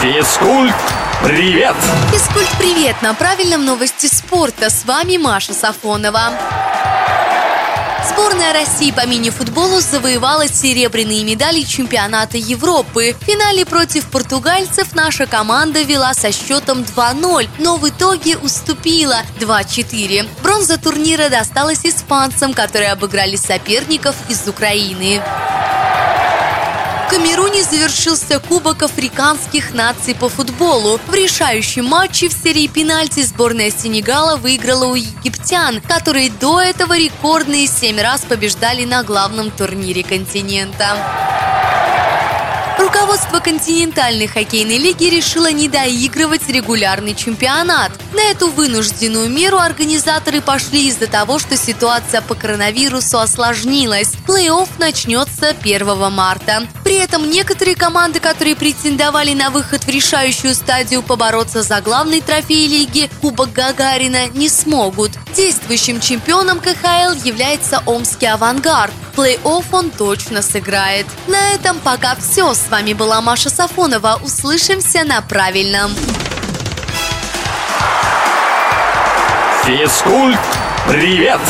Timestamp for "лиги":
44.78-45.04, 62.66-63.08